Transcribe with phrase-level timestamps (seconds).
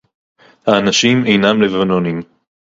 [0.67, 2.19] הָאֲנָשִׁים אֵינָם לְבָנוֹנִים.